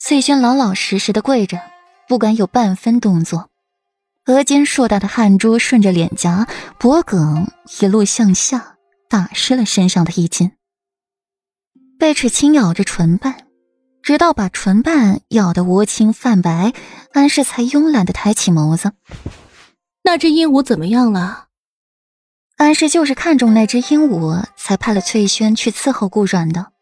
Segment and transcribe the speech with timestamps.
[0.00, 1.60] 翠轩老老实实的跪着，
[2.06, 3.50] 不敢有半分动作，
[4.26, 6.46] 额间硕大的汗珠顺着脸颊、
[6.78, 7.48] 脖颈
[7.80, 8.76] 一路向下，
[9.10, 10.52] 打湿了身上的衣襟。
[11.98, 13.48] 贝齿轻咬着唇瓣，
[14.00, 16.72] 直到把唇瓣咬得乌青泛白，
[17.12, 18.92] 安氏才慵懒的抬起眸子。
[20.04, 21.48] 那只鹦鹉怎么样了？
[22.56, 26.72] 安氏就是看中那只鹦鹉，才派了翠轩去伺候顾阮的。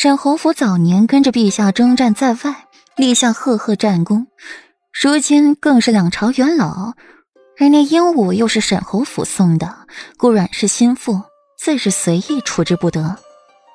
[0.00, 4.28] 沈侯府早年跟着陛下征战在外，立下赫赫战功，
[4.92, 6.92] 如今更是两朝元老。
[7.58, 11.22] 而那鹦鹉又是沈侯府送的，顾阮是心腹，
[11.58, 13.18] 自是随意处置不得。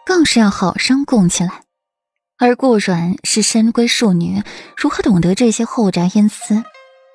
[0.06, 1.64] 更是要好生供起来，
[2.40, 4.42] 而顾阮是深闺庶女，
[4.78, 6.64] 如何懂得这些后宅阴私？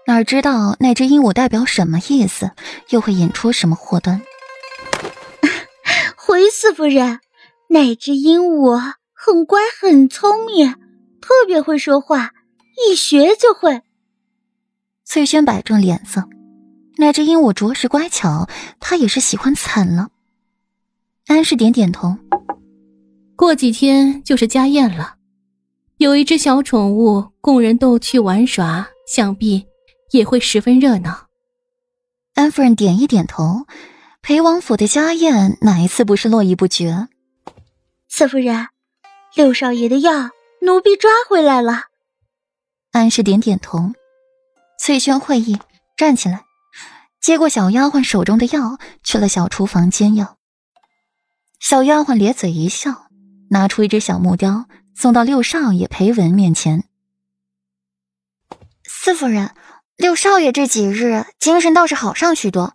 [0.07, 2.51] 哪知道那只鹦鹉代表什么意思，
[2.91, 4.21] 又会引出什么祸端？
[6.15, 7.21] 回四夫人，
[7.69, 8.81] 那只鹦鹉
[9.13, 10.75] 很乖，很聪明，
[11.21, 12.33] 特别会说话，
[12.91, 13.83] 一学就会。
[15.05, 16.29] 翠轩摆正脸色，
[16.97, 18.49] 那只鹦鹉着实乖巧，
[18.81, 20.09] 她也是喜欢惨了。
[21.27, 22.17] 安氏点点头。
[23.37, 25.17] 过几天就是家宴了，
[25.99, 29.67] 有一只小宠物供人逗趣玩耍，想必
[30.11, 31.27] 也会十分热闹。
[32.35, 33.67] 安夫人点一点头，
[34.23, 37.09] 裴王府的家宴哪一次不是络绎不绝？
[38.09, 38.69] 四夫人，
[39.35, 40.31] 六少爷的药，
[40.63, 41.85] 奴婢抓回来了。
[42.91, 43.93] 安氏点点头。
[44.81, 45.59] 翠轩会意，
[45.97, 46.45] 站起来，
[47.21, 50.39] 接过小丫鬟手中的药，去了小厨房煎药。
[51.61, 53.09] 小丫鬟咧嘴一笑。
[53.51, 56.85] 拿出一只小木雕，送到六少爷裴文面前。
[58.85, 59.55] 四夫人，
[59.97, 62.75] 六少爷这几日精神倒是好上许多。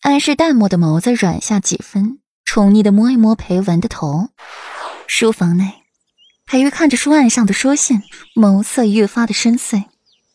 [0.00, 4.28] 安氏淡漠的眸子软下几分，宠溺的摸一摸裴文的头。
[5.06, 5.82] 书房内，
[6.46, 8.02] 裴玉看着书案上的书信，
[8.34, 9.84] 眸色愈发的深邃，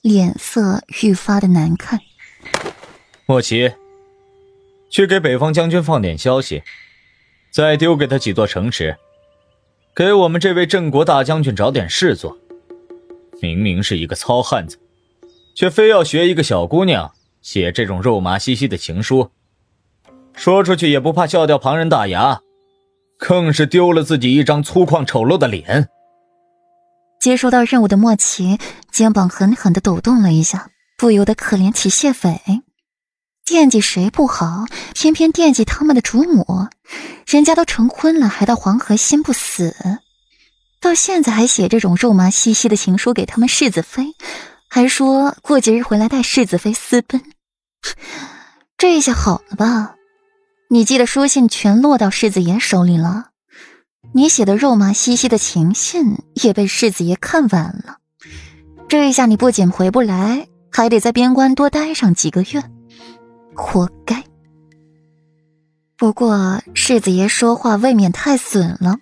[0.01, 1.99] 脸色愈发的难看。
[3.25, 3.73] 莫奇，
[4.89, 6.63] 去给北方将军放点消息。
[7.49, 8.97] 再丢给他几座城池，
[9.95, 12.37] 给我们这位镇国大将军找点事做。
[13.41, 14.77] 明明是一个糙汉子，
[15.55, 19.31] 却非要学一个小姑娘写这种肉麻兮兮的情书，
[20.37, 22.39] 说出去也不怕笑掉旁人大牙，
[23.17, 25.89] 更是丢了自己一张粗犷丑陋的脸。
[27.19, 28.59] 接收到任务的莫奇
[28.91, 32.39] 肩膀狠狠的抖动了一下，不由得可怜起谢斐。
[33.43, 36.67] 惦记谁不好，偏偏惦记他们的主母。
[37.25, 39.75] 人家都成婚了，还到黄河心不死，
[40.79, 44.13] 到现在还写这种肉麻兮兮的情书给他们世子妃，
[44.69, 47.23] 还说过几日回来带世子妃私奔。
[48.77, 49.95] 这下好了吧？
[50.69, 53.29] 你寄的书信全落到世子爷手里了，
[54.13, 57.99] 你写的肉麻兮兮的情信也被世子爷看完了。
[58.89, 62.63] 这一下你不仅回不来，还得在边关多待上几个月。
[63.55, 64.23] 活该。
[65.97, 68.97] 不过世子爷说话未免太损了。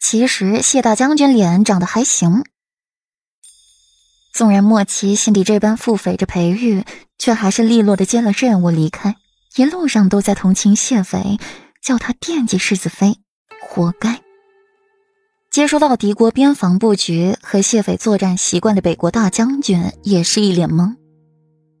[0.00, 2.44] 其实谢大将军脸长得还行。
[4.32, 6.84] 纵然莫奇心底这般腹诽着裴玉，
[7.18, 9.16] 却还是利落的接了任务离开。
[9.56, 11.38] 一路上都在同情谢斐，
[11.82, 13.18] 叫他惦记世子妃，
[13.60, 14.20] 活该。
[15.50, 20.94] 接收到敌国边防布局和谢斐作战习惯的北国大将军，也是一脸懵。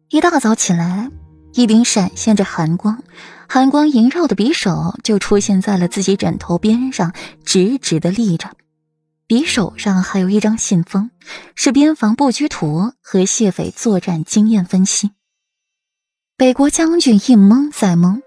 [0.08, 1.10] 一大早起来。
[1.52, 3.02] 一柄闪现着寒光、
[3.48, 7.12] 寒光萦绕的匕首就出现在了自己枕头边上，
[7.44, 8.52] 直直的立着。
[9.26, 11.10] 匕首上还有一张信封，
[11.56, 15.10] 是边防布局图和谢斐作战经验分析。
[16.40, 18.22] 北国将军一懵再懵，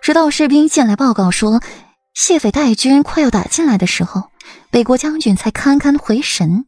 [0.00, 1.60] 直到士兵进来报告说
[2.14, 4.30] 谢斐带军快要打进来的时候，
[4.70, 6.64] 北国将军才堪堪回神。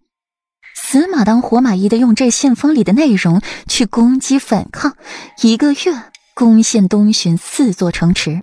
[0.77, 4.95] 死马当活马医的用这信封里的内容去攻击反抗，
[5.41, 5.79] 一个月
[6.35, 8.43] 攻陷东巡四座城池，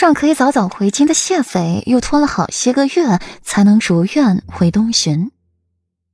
[0.00, 5.30] 让可以早早回京的谢斐又拖了好些个月才能如愿回东巡。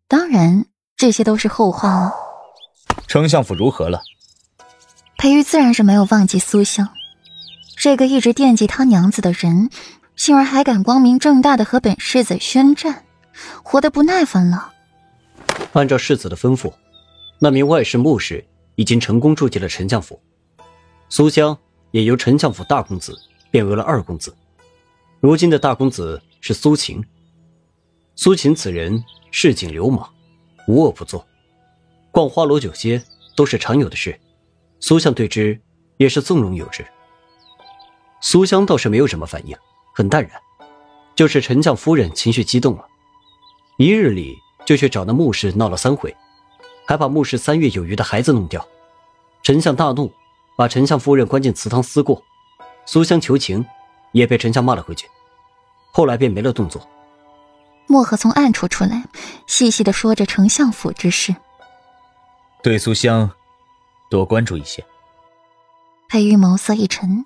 [0.09, 0.67] 当然，
[0.97, 2.13] 这些都是后话了。
[3.07, 4.01] 丞相府如何了？
[5.23, 6.89] 裴玉自然是没有忘记苏香，
[7.77, 9.71] 这个一直惦记他娘子的人，
[10.17, 13.05] 竟然还敢光明正大的和本世子宣战，
[13.63, 14.73] 活得不耐烦了。
[15.75, 16.73] 按照世子的吩咐，
[17.39, 20.21] 那名外室穆氏已经成功住进了丞相府，
[21.09, 21.57] 苏香
[21.93, 23.17] 也由丞相府大公子
[23.49, 24.35] 变为了二公子。
[25.21, 27.01] 如今的大公子是苏秦。
[28.17, 30.05] 苏秦此人市井流氓，
[30.67, 31.25] 无恶不作，
[32.11, 33.01] 逛花楼酒街
[33.37, 34.19] 都是常有的事。
[34.83, 35.59] 苏香对之
[35.97, 36.85] 也是纵容有之。
[38.21, 39.57] 苏香倒是没有什么反应，
[39.95, 40.33] 很淡然。
[41.15, 42.85] 就是丞相夫人情绪激动了。
[43.79, 44.37] 一日里
[44.67, 46.15] 就去找那穆氏闹了三回，
[46.85, 48.67] 还把穆氏三月有余的孩子弄掉。
[49.45, 50.13] 丞相大怒，
[50.57, 52.21] 把丞相夫人关进祠堂思过。
[52.85, 53.65] 苏香求情，
[54.11, 55.07] 也被丞相骂了回去。
[55.93, 56.85] 后来便没了动作。
[57.87, 59.05] 墨荷从暗处出来，
[59.47, 61.37] 细细的说着丞相府之事。
[62.63, 63.31] 对苏香，
[64.13, 64.85] 多关注一些。
[66.07, 67.25] 裴玉眸色一沉，